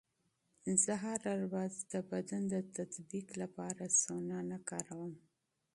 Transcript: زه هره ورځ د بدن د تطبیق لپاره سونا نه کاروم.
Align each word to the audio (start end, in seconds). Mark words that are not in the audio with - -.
زه 0.83 0.93
هره 1.03 1.33
ورځ 1.51 1.75
د 1.91 1.93
بدن 2.11 2.41
د 2.53 2.55
تطبیق 2.75 3.27
لپاره 3.41 3.83
سونا 4.01 4.39
نه 4.51 4.59
کاروم. 4.69 5.13